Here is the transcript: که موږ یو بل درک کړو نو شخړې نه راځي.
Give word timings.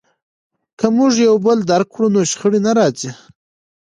که 0.79 0.87
موږ 0.97 1.11
یو 1.27 1.35
بل 1.45 1.57
درک 1.71 1.87
کړو 1.93 2.07
نو 2.15 2.21
شخړې 2.31 2.59
نه 2.67 2.71
راځي. 2.77 3.11